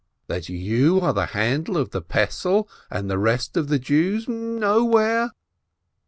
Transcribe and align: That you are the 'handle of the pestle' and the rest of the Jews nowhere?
That 0.25 0.49
you 0.49 0.99
are 1.01 1.13
the 1.13 1.27
'handle 1.27 1.77
of 1.77 1.91
the 1.91 2.01
pestle' 2.01 2.67
and 2.89 3.07
the 3.07 3.19
rest 3.19 3.55
of 3.55 3.67
the 3.67 3.77
Jews 3.77 4.27
nowhere? 4.27 5.29